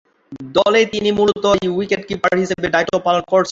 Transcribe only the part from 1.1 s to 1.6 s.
মূলতঃ